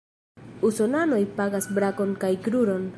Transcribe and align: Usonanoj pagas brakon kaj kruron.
Usonanoj 0.69 1.21
pagas 1.37 1.69
brakon 1.77 2.17
kaj 2.25 2.33
kruron. 2.49 2.89